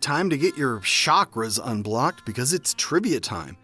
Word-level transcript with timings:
time 0.00 0.30
to 0.30 0.36
get 0.36 0.56
your 0.56 0.80
chakras 0.80 1.60
unblocked 1.62 2.24
because 2.24 2.52
it's 2.52 2.74
trivia 2.74 3.20
time. 3.20 3.56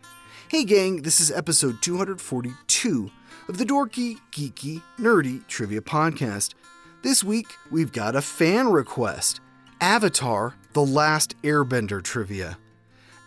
Hey, 0.49 0.65
gang, 0.65 1.03
this 1.03 1.21
is 1.21 1.31
episode 1.31 1.81
242 1.83 3.11
of 3.49 3.59
the 3.59 3.65
Dorky, 3.65 4.19
Geeky, 4.31 4.83
Nerdy 4.99 5.47
Trivia 5.47 5.81
Podcast. 5.81 6.55
This 7.03 7.25
week, 7.25 7.47
we've 7.71 7.93
got 7.93 8.15
a 8.15 8.23
fan 8.23 8.69
request 8.69 9.41
Avatar 9.81 10.55
The 10.73 10.85
Last 10.85 11.41
Airbender 11.43 12.03
Trivia. 12.03 12.59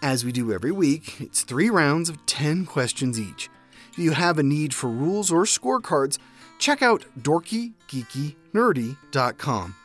As 0.02 0.24
we 0.24 0.32
do 0.32 0.54
every 0.54 0.72
week, 0.72 1.20
it's 1.20 1.42
three 1.42 1.70
rounds 1.70 2.10
of 2.10 2.26
10 2.26 2.66
questions 2.66 3.20
each. 3.20 3.50
If 3.92 4.00
you 4.00 4.12
have 4.12 4.38
a 4.38 4.44
need 4.44 4.74
for 4.74 4.90
rules 4.90 5.32
or 5.32 5.46
scorecards, 5.46 6.18
check 6.60 6.82
out 6.82 7.06
dorkygeekynerdy.com. 7.20 9.76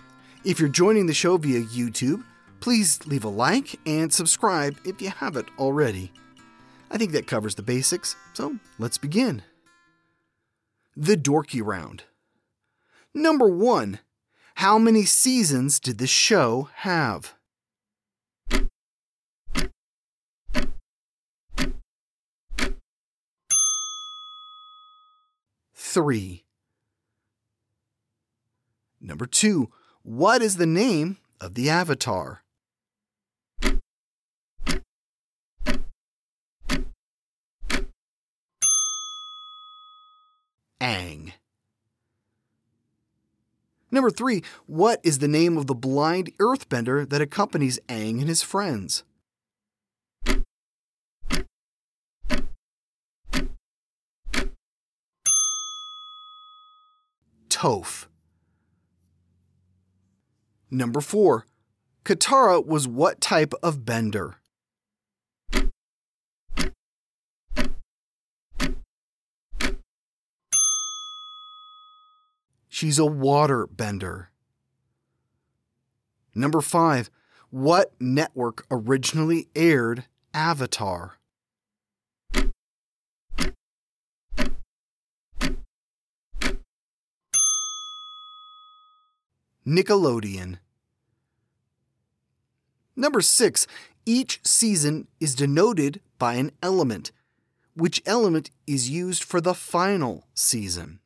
If 0.45 0.59
you're 0.59 0.69
joining 0.69 1.07
the 1.07 1.15
show 1.15 1.37
via 1.37 1.63
YouTube, 1.63 2.25
please 2.61 3.07
leave 3.07 3.25
a 3.25 3.29
like 3.29 3.79
and 3.87 4.13
subscribe 4.13 4.77
if 4.85 5.01
you 5.01 5.11
haven't 5.11 5.49
already. 5.59 6.13
I 6.91 6.99
think 6.99 7.13
that 7.13 7.27
covers 7.27 7.55
the 7.55 7.63
basics, 7.63 8.17
so 8.35 8.57
let's 8.79 8.99
begin. 8.99 9.43
The 10.97 11.17
Dorky 11.17 11.65
Round. 11.65 12.05
Number 13.15 13.49
1. 13.49 14.01
How 14.57 14.79
many 14.79 15.05
seasons 15.05 15.81
did 15.81 15.99
the 15.99 16.07
show 16.07 16.69
have? 16.75 17.35
Three. 25.75 26.45
Number 29.01 29.27
two, 29.27 29.71
what 30.03 30.43
is 30.43 30.57
the 30.57 30.67
name 30.67 31.17
of 31.41 31.55
the 31.55 31.71
avatar? 31.71 32.43
Aang. 40.81 41.33
Number 43.91 44.11
three, 44.11 44.43
what 44.67 45.01
is 45.03 45.19
the 45.19 45.29
name 45.29 45.59
of 45.59 45.67
the 45.67 45.75
blind 45.75 46.33
earthbender 46.39 47.09
that 47.09 47.21
accompanies 47.21 47.81
Aang 47.89 48.21
and 48.21 48.29
his 48.29 48.43
friends? 48.43 49.05
Toph. 57.49 58.07
Number 60.71 61.01
four, 61.01 61.47
Katara 62.05 62.65
was 62.65 62.89
what 62.89 63.21
type 63.21 63.53
of 63.63 63.85
bender? 63.85 64.40
She's 72.81 72.99
a 72.99 73.05
water 73.05 73.67
bender. 73.67 74.31
Number 76.35 76.63
five, 76.63 77.11
what 77.51 77.93
network 78.01 78.65
originally 78.71 79.49
aired 79.55 80.05
Avatar? 80.33 81.19
Nickelodeon. 89.67 90.57
Number 92.97 93.21
six, 93.21 93.67
each 94.07 94.41
season 94.43 95.07
is 95.21 95.35
denoted 95.35 96.01
by 96.19 96.37
an 96.37 96.51
element. 96.63 97.13
Which 97.77 98.01
element 98.07 98.51
is 98.67 98.89
used 98.89 99.23
for 99.23 99.43
the 99.43 99.53
final 99.53 100.25
season? 100.33 101.01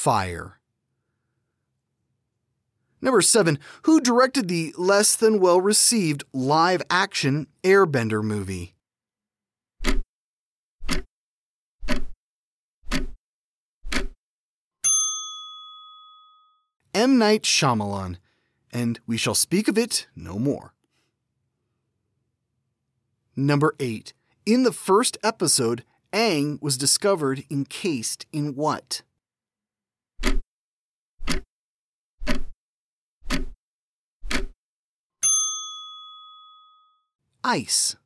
Fire. 0.00 0.58
Number 3.02 3.20
seven, 3.20 3.58
who 3.82 4.00
directed 4.00 4.48
the 4.48 4.74
less 4.78 5.14
than 5.14 5.40
well 5.40 5.60
received 5.60 6.24
live 6.32 6.80
action 6.88 7.48
Airbender 7.62 8.24
movie? 8.24 8.74
M. 16.94 17.18
Night 17.18 17.42
Shyamalan, 17.42 18.16
and 18.72 19.00
we 19.06 19.18
shall 19.18 19.34
speak 19.34 19.68
of 19.68 19.76
it 19.76 20.06
no 20.16 20.38
more. 20.38 20.72
Number 23.36 23.74
8. 23.78 24.14
In 24.46 24.62
the 24.62 24.72
first 24.72 25.18
episode, 25.22 25.84
Aang 26.10 26.58
was 26.62 26.78
discovered 26.78 27.44
encased 27.50 28.24
in 28.32 28.54
what? 28.54 29.02
Ice. 37.44 37.96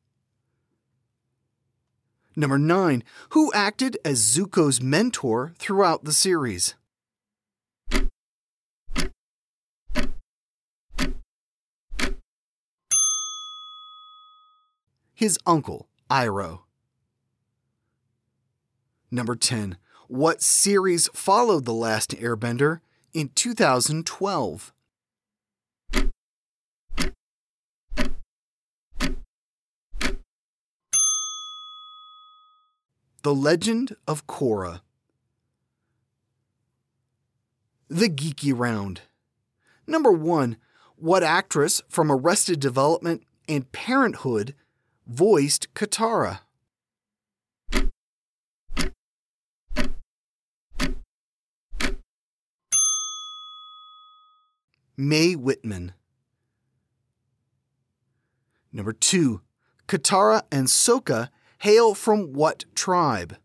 Number 2.37 2.59
9. 2.59 3.05
Who 3.31 3.53
acted 3.53 3.97
as 4.05 4.21
Zuko's 4.21 4.81
mentor 4.81 5.55
throughout 5.59 6.05
the 6.05 6.12
series? 6.12 6.75
his 15.25 15.39
uncle, 15.47 15.89
Iroh. 16.11 16.61
Number 19.11 19.34
10. 19.34 19.78
What 20.06 20.43
series 20.43 21.09
followed 21.15 21.65
The 21.65 21.73
Last 21.73 22.11
Airbender 22.11 22.81
in 23.15 23.31
2012? 23.34 24.74
The 33.25 33.35
Legend 33.35 33.97
of 34.07 34.27
Korra. 34.27 34.83
The 37.89 38.11
Geeky 38.11 38.53
Round. 38.55 39.01
Number 39.87 40.12
1. 40.12 40.59
What 40.97 41.23
actress 41.23 41.81
from 41.89 42.12
Arrested 42.12 42.61
Development 42.61 43.23
and 43.49 43.73
Parenthood 43.73 44.55
voiced 45.07 45.73
Katara. 45.73 46.41
Mae 54.99 55.35
Whitman. 55.35 55.95
Number 58.71 58.93
two, 58.93 59.41
Katara 59.89 60.43
and 60.53 60.67
Sokka 60.67 61.31
hail 61.59 61.95
from 61.95 62.33
what 62.33 62.65
tribe? 62.75 63.37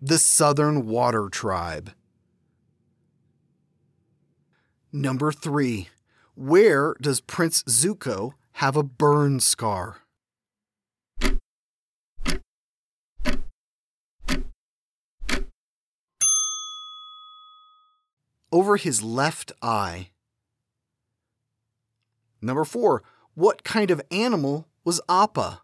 The 0.00 0.18
Southern 0.18 0.86
Water 0.86 1.28
Tribe. 1.28 1.92
Number 4.92 5.32
three, 5.32 5.88
where 6.34 6.94
does 7.00 7.20
Prince 7.20 7.62
Zuko 7.64 8.34
have 8.52 8.76
a 8.76 8.82
burn 8.82 9.40
scar? 9.40 10.02
Over 18.50 18.76
his 18.76 19.02
left 19.02 19.52
eye. 19.62 20.10
Number 22.40 22.64
four, 22.64 23.02
what 23.34 23.64
kind 23.64 23.90
of 23.90 24.00
animal 24.10 24.66
was 24.84 25.00
Appa? 25.08 25.62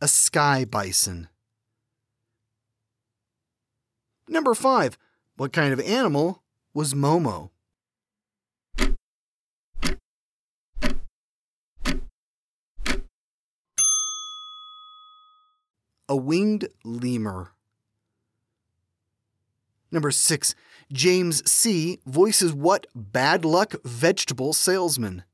a 0.00 0.08
sky 0.08 0.64
bison. 0.64 1.28
Number 4.28 4.54
5. 4.54 4.98
What 5.36 5.52
kind 5.52 5.72
of 5.72 5.80
animal 5.80 6.42
was 6.74 6.94
Momo? 6.94 7.50
A 16.08 16.16
winged 16.16 16.68
lemur. 16.84 17.52
Number 19.90 20.10
6. 20.10 20.54
James 20.90 21.50
Sie 21.50 22.00
voices 22.06 22.52
what 22.52 22.86
bad 22.94 23.44
luck 23.44 23.74
vegetable 23.84 24.52
salesman? 24.52 25.24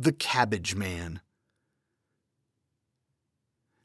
The 0.00 0.12
Cabbage 0.12 0.76
Man. 0.76 1.20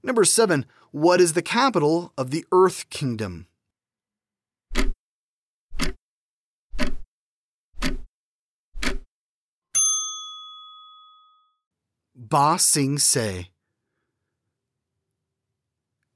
Number 0.03 0.25
7. 0.25 0.65
What 0.91 1.19
is 1.19 1.33
the 1.33 1.41
capital 1.41 2.13
of 2.15 2.29
the 2.29 2.45
Earth 2.51 2.87
Kingdom? 2.91 3.47
Ba 12.15 12.59
Sing 12.59 12.99
Se. 12.99 13.49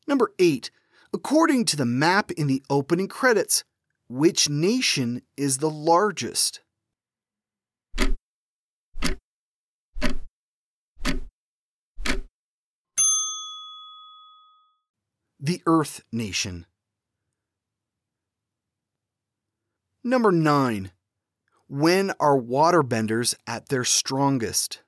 Number 0.08 0.32
8. 0.38 0.70
According 1.12 1.66
to 1.66 1.76
the 1.76 1.86
map 1.86 2.32
in 2.32 2.48
the 2.48 2.62
opening 2.70 3.08
credits, 3.08 3.64
which 4.08 4.48
nation 4.50 5.24
is 5.36 5.58
the 5.58 5.70
largest? 5.70 6.62
The 15.40 15.62
Earth 15.66 16.04
Nation. 16.12 16.66
Number 20.04 20.32
9. 20.32 20.92
When 21.68 22.14
are 22.20 22.40
waterbenders 22.40 23.36
at 23.46 23.70
their 23.70 23.84
strongest? 23.84 24.82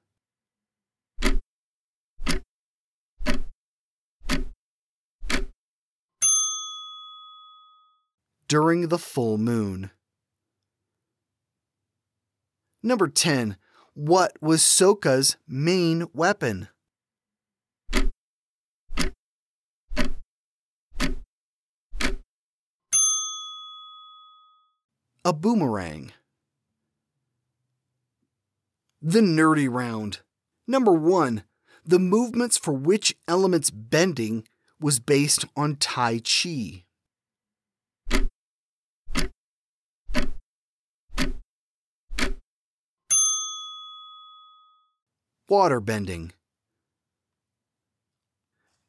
During 8.50 8.88
the 8.88 8.98
full 8.98 9.38
moon. 9.38 9.92
Number 12.82 13.08
10. 13.08 13.58
What 13.94 14.34
was 14.42 14.62
Sokka's 14.62 15.38
main 15.48 16.08
weapon? 16.14 16.68
A 25.24 25.34
boomerang. 25.34 26.12
The 29.00 29.22
nerdy 29.22 29.70
round. 29.70 30.22
Number 30.66 30.94
1. 30.94 31.44
The 31.86 32.00
movements 32.00 32.58
for 32.58 32.74
which 32.74 33.16
element's 33.28 33.70
bending 33.70 34.48
was 34.80 35.00
based 35.00 35.46
on 35.56 35.76
Tai 35.76 36.20
Chi. 36.20 36.86
Water 45.50 45.80
bending. 45.80 46.32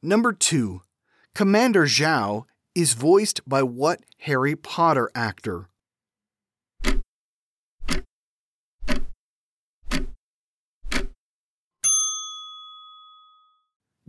Number 0.03 0.33
2. 0.33 0.83
Commander 1.35 1.87
Zhao 1.87 2.45
is 2.75 2.95
voiced 2.95 3.41
by 3.49 3.63
what 3.63 4.01
Harry 4.21 4.57
Potter 4.57 5.11
actor? 5.15 5.69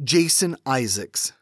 Jason 0.03 0.57
Isaacs. 0.65 1.33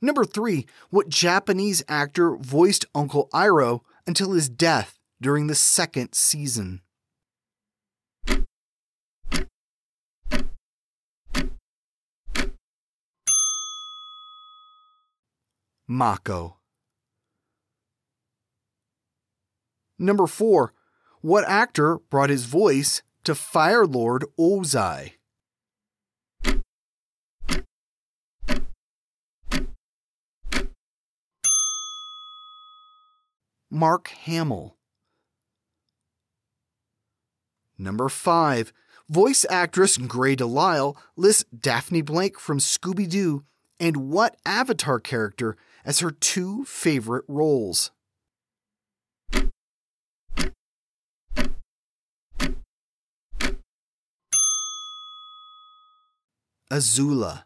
Number 0.00 0.24
3. 0.24 0.66
What 0.90 1.08
Japanese 1.08 1.82
actor 1.88 2.36
voiced 2.36 2.86
Uncle 2.94 3.28
Iroh 3.32 3.80
until 4.06 4.32
his 4.32 4.48
death 4.48 4.98
during 5.20 5.46
the 5.46 5.54
second 5.54 6.14
season? 6.14 6.82
Mako. 15.92 16.56
Number 19.98 20.26
4. 20.26 20.72
What 21.20 21.44
actor 21.46 21.98
brought 22.08 22.30
his 22.30 22.46
voice 22.46 23.02
to 23.24 23.34
Fire 23.34 23.86
Lord 23.86 24.24
Ozai? 24.40 25.12
Mark 33.70 34.08
Hamill. 34.08 34.76
Number 37.76 38.08
5. 38.08 38.72
Voice 39.10 39.44
actress 39.50 39.98
Grey 39.98 40.36
DeLisle 40.36 40.96
lists 41.16 41.44
Daphne 41.56 42.00
Blake 42.00 42.40
from 42.40 42.58
Scooby 42.58 43.06
Doo 43.06 43.44
and 43.78 44.10
what 44.10 44.36
Avatar 44.46 44.98
character 44.98 45.56
as 45.84 46.00
her 46.00 46.10
two 46.10 46.64
favorite 46.64 47.24
roles. 47.28 47.90
Azula. 56.70 57.44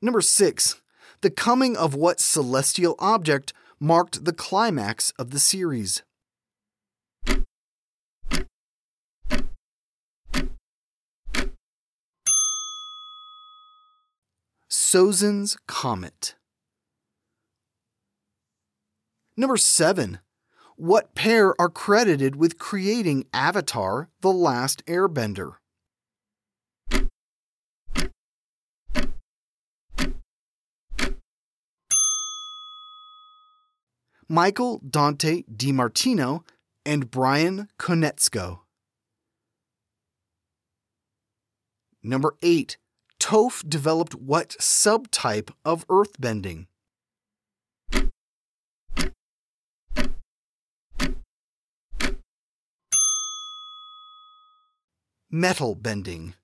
Number 0.00 0.20
6. 0.20 0.80
The 1.22 1.30
coming 1.30 1.76
of 1.76 1.94
what 1.96 2.20
celestial 2.20 2.94
object 3.00 3.52
marked 3.80 4.24
the 4.24 4.32
climax 4.32 5.12
of 5.18 5.30
the 5.30 5.40
series? 5.40 6.02
Sozin's 14.90 15.58
Comet. 15.66 16.34
Number 19.36 19.58
7. 19.58 20.20
What 20.76 21.14
pair 21.14 21.54
are 21.60 21.68
credited 21.68 22.36
with 22.36 22.56
creating 22.56 23.26
Avatar 23.34 24.08
The 24.22 24.32
Last 24.32 24.82
Airbender? 24.86 25.56
Michael 34.26 34.80
Dante 34.88 35.42
DiMartino 35.54 36.44
and 36.86 37.10
Bryan 37.10 37.68
Konietzko. 37.78 38.60
Number 42.02 42.36
8. 42.40 42.78
Toph 43.20 43.68
developed 43.68 44.14
what 44.14 44.50
subtype 44.60 45.50
of 45.64 45.86
earthbending? 45.88 46.66
Metal 55.30 55.74
bending. 55.74 56.34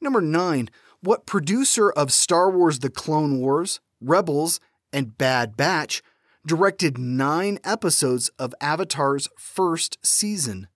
Number 0.00 0.20
9. 0.20 0.70
What 1.00 1.24
producer 1.24 1.90
of 1.90 2.12
Star 2.12 2.50
Wars 2.50 2.80
The 2.80 2.90
Clone 2.90 3.38
Wars, 3.38 3.80
Rebels, 4.00 4.58
and 4.92 5.16
Bad 5.16 5.56
Batch 5.56 6.02
directed 6.44 6.98
nine 6.98 7.58
episodes 7.64 8.28
of 8.38 8.54
Avatar's 8.60 9.28
first 9.38 9.98
season? 10.04 10.68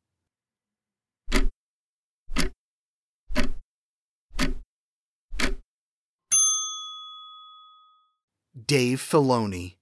Dave 8.70 9.00
Filoni. 9.00 9.74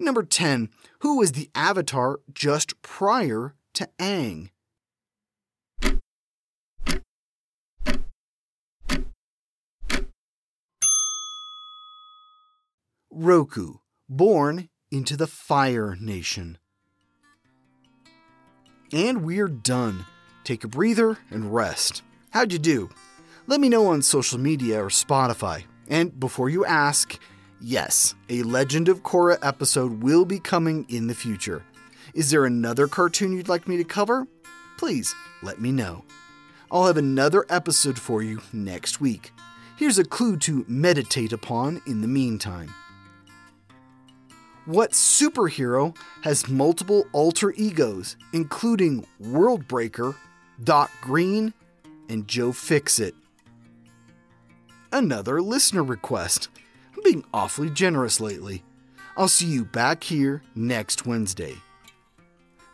Number 0.00 0.22
10. 0.22 0.70
Who 1.00 1.18
was 1.18 1.32
the 1.32 1.50
avatar 1.54 2.20
just 2.32 2.80
prior 2.80 3.54
to 3.74 3.86
Aang? 3.98 4.48
Roku, 13.10 13.74
born 14.08 14.70
into 14.90 15.18
the 15.18 15.26
Fire 15.26 15.98
Nation. 16.00 16.56
And 18.90 19.22
we're 19.22 19.48
done. 19.48 20.06
Take 20.44 20.64
a 20.64 20.68
breather 20.68 21.18
and 21.30 21.54
rest. 21.54 22.02
How'd 22.30 22.54
you 22.54 22.58
do? 22.58 22.88
Let 23.46 23.60
me 23.60 23.68
know 23.68 23.88
on 23.88 24.00
social 24.00 24.38
media 24.38 24.82
or 24.82 24.88
Spotify. 24.88 25.66
And 25.88 26.18
before 26.18 26.48
you 26.48 26.64
ask, 26.64 27.18
yes, 27.60 28.14
a 28.28 28.42
Legend 28.42 28.88
of 28.88 29.02
Korra 29.02 29.38
episode 29.42 30.02
will 30.02 30.24
be 30.24 30.40
coming 30.40 30.86
in 30.88 31.06
the 31.06 31.14
future. 31.14 31.62
Is 32.14 32.30
there 32.30 32.44
another 32.44 32.88
cartoon 32.88 33.32
you'd 33.32 33.48
like 33.48 33.68
me 33.68 33.76
to 33.76 33.84
cover? 33.84 34.26
Please 34.78 35.14
let 35.42 35.60
me 35.60 35.72
know. 35.72 36.04
I'll 36.70 36.86
have 36.86 36.96
another 36.96 37.46
episode 37.48 37.98
for 37.98 38.22
you 38.22 38.40
next 38.52 39.00
week. 39.00 39.32
Here's 39.76 39.98
a 39.98 40.04
clue 40.04 40.36
to 40.38 40.64
meditate 40.66 41.32
upon 41.32 41.82
in 41.86 42.00
the 42.00 42.08
meantime. 42.08 42.72
What 44.64 44.90
superhero 44.92 45.96
has 46.22 46.48
multiple 46.48 47.06
alter 47.12 47.52
egos, 47.52 48.16
including 48.32 49.06
Worldbreaker, 49.22 50.16
Doc 50.64 50.90
Green, 51.00 51.54
and 52.08 52.26
Joe 52.26 52.50
Fixit? 52.50 53.14
Another 54.92 55.42
listener 55.42 55.82
request. 55.82 56.48
I'm 56.94 57.02
being 57.02 57.24
awfully 57.34 57.70
generous 57.70 58.20
lately. 58.20 58.62
I'll 59.16 59.26
see 59.28 59.46
you 59.46 59.64
back 59.64 60.04
here 60.04 60.42
next 60.54 61.06
Wednesday. 61.06 61.56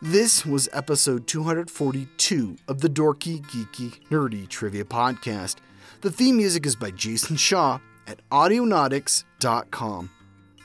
This 0.00 0.44
was 0.44 0.68
episode 0.72 1.28
242 1.28 2.56
of 2.66 2.80
the 2.80 2.88
Dorky, 2.88 3.40
Geeky, 3.42 4.00
Nerdy 4.10 4.48
Trivia 4.48 4.84
Podcast. 4.84 5.56
The 6.00 6.10
theme 6.10 6.36
music 6.36 6.66
is 6.66 6.74
by 6.74 6.90
Jason 6.90 7.36
Shaw 7.36 7.78
at 8.08 8.28
Audionautix.com. 8.30 10.10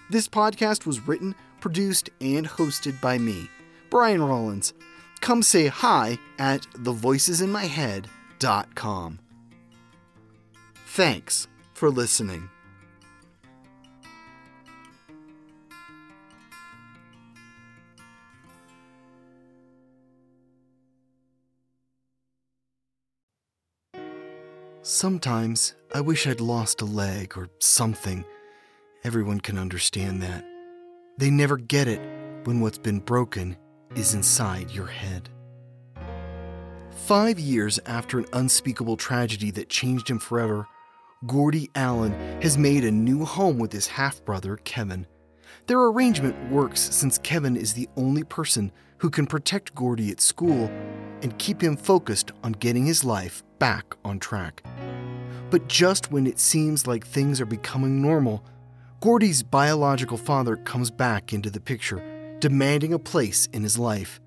This 0.10 0.28
podcast 0.28 0.88
was 0.88 1.08
written, 1.08 1.36
produced, 1.60 2.10
and 2.20 2.48
hosted 2.48 3.00
by 3.00 3.20
me, 3.20 3.48
Brian 3.90 4.24
Rollins. 4.24 4.74
Come 5.22 5.44
say 5.44 5.68
hi 5.68 6.18
at 6.40 6.62
thevoicesinmyhead.com. 6.74 9.20
Thanks 10.98 11.48
for 11.76 11.92
listening. 11.92 12.50
Sometimes 24.82 25.76
I 25.94 26.02
wish 26.02 26.26
I'd 26.26 26.42
lost 26.42 26.82
a 26.82 26.86
leg 26.86 27.38
or 27.38 27.48
something. 27.60 28.26
Everyone 29.04 29.40
can 29.40 29.60
understand 29.60 30.24
that. 30.24 30.44
They 31.20 31.30
never 31.30 31.58
get 31.58 31.88
it 31.88 32.02
when 32.46 32.60
what's 32.60 32.80
been 32.80 33.02
broken 33.02 33.56
is 33.96 34.16
inside 34.16 34.72
your 34.72 34.88
head. 34.88 35.30
Five 37.06 37.38
years 37.38 37.80
after 37.86 38.18
an 38.18 38.26
unspeakable 38.34 38.98
tragedy 38.98 39.52
that 39.52 39.70
changed 39.70 40.10
him 40.10 40.18
forever, 40.18 40.68
Gordy 41.26 41.72
Allen 41.74 42.12
has 42.44 42.60
made 42.60 42.86
a 42.86 42.92
new 42.92 43.26
home 43.26 43.58
with 43.58 43.74
his 43.74 43.88
half 43.88 44.24
brother, 44.24 44.58
Kevin. 44.58 45.08
Their 45.66 45.80
arrangement 45.80 46.52
works 46.52 46.80
since 46.80 47.18
Kevin 47.18 47.58
is 47.58 47.74
the 47.74 47.90
only 47.98 48.24
person 48.24 48.72
who 49.00 49.10
can 49.10 49.26
protect 49.26 49.74
Gordy 49.74 50.12
at 50.12 50.22
school 50.22 50.70
and 51.24 51.38
keep 51.40 51.62
him 51.62 51.76
focused 51.76 52.34
on 52.44 52.52
getting 52.52 52.86
his 52.86 53.04
life 53.04 53.44
back 53.58 53.96
on 54.06 54.20
track. 54.20 54.62
But 55.50 55.68
just 55.68 56.12
when 56.12 56.28
it 56.28 56.38
seems 56.38 56.86
like 56.86 57.08
things 57.08 57.42
are 57.42 57.48
becoming 57.48 58.00
normal, 58.00 58.46
Gordy's 59.00 59.42
biological 59.42 60.18
father 60.18 60.56
comes 60.56 60.92
back 60.92 61.34
into 61.34 61.50
the 61.50 61.60
picture, 61.60 62.38
demanding 62.40 62.94
a 62.94 63.00
place 63.00 63.48
in 63.54 63.64
his 63.64 63.80
life. 63.80 64.22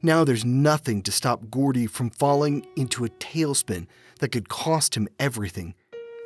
Now 0.00 0.22
there's 0.22 0.44
nothing 0.44 1.02
to 1.02 1.10
stop 1.10 1.50
Gordy 1.50 1.88
from 1.88 2.10
falling 2.10 2.64
into 2.76 3.04
a 3.04 3.08
tailspin 3.08 3.88
that 4.20 4.30
could 4.30 4.48
cost 4.48 4.96
him 4.96 5.08
everything, 5.18 5.74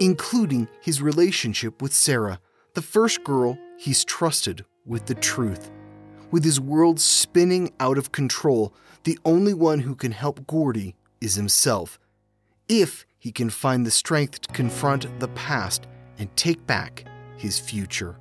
including 0.01 0.69
his 0.81 1.01
relationship 1.01 1.81
with 1.81 1.93
Sarah, 1.93 2.41
the 2.75 2.83
first 2.83 3.25
girl 3.25 3.59
he's 3.79 4.05
trusted 4.05 4.65
with 4.85 5.07
the 5.07 5.15
truth. 5.15 5.71
With 6.31 6.45
his 6.45 6.61
world 6.61 6.99
spinning 6.99 7.73
out 7.79 7.99
of 7.99 8.13
control, 8.13 8.75
the 9.05 9.19
only 9.25 9.55
one 9.55 9.81
who 9.81 9.95
can 9.95 10.13
help 10.13 10.47
Gordy 10.47 10.97
is 11.21 11.35
himself. 11.35 11.99
If 12.69 13.07
he 13.19 13.31
can 13.31 13.51
find 13.51 13.87
the 13.87 13.91
strength 13.91 14.41
to 14.43 14.53
confront 14.53 15.21
the 15.21 15.29
past 15.29 15.87
and 16.19 16.35
take 16.37 16.67
back 16.67 17.05
his 17.37 17.59
future. 17.59 18.17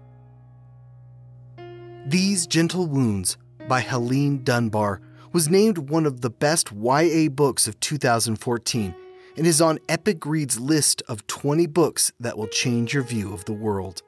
These 2.05 2.47
Gentle 2.47 2.87
Wounds 2.87 3.37
by 3.67 3.79
Helene 3.79 4.43
Dunbar 4.43 5.01
was 5.31 5.49
named 5.49 5.77
one 5.89 6.05
of 6.05 6.21
the 6.21 6.29
best 6.29 6.71
YA 6.71 7.29
books 7.29 7.67
of 7.67 7.79
2014 7.79 8.93
and 9.37 9.47
is 9.47 9.61
on 9.61 9.79
Epic 9.89 10.25
Reads 10.25 10.59
list 10.59 11.01
of 11.07 11.25
20 11.27 11.65
books 11.67 12.11
that 12.19 12.37
will 12.37 12.47
change 12.47 12.93
your 12.93 13.03
view 13.03 13.33
of 13.33 13.45
the 13.45 13.53
world. 13.53 14.01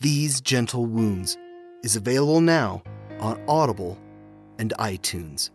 These 0.00 0.40
Gentle 0.40 0.86
Wounds 0.86 1.36
is 1.82 1.96
available 1.96 2.40
now 2.40 2.82
on 3.20 3.40
Audible 3.48 3.98
and 4.58 4.72
iTunes. 4.78 5.50